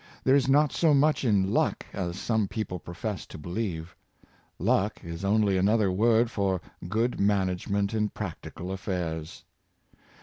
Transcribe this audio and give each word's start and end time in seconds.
There 0.23 0.35
is 0.35 0.49
not 0.49 0.71
so 0.73 0.95
much 0.95 1.23
in 1.23 1.51
luck 1.53 1.85
as 1.93 2.17
some 2.17 2.47
people 2.47 2.79
profess 2.79 3.27
to 3.27 3.37
believe. 3.37 3.95
Luck 4.57 4.99
is 5.05 5.23
only 5.23 5.57
another 5.59 5.91
word 5.91 6.31
for 6.31 6.59
good 6.89 7.19
manage 7.19 7.69
ment 7.69 7.93
in 7.93 8.09
practical 8.09 8.71
affairs. 8.71 9.45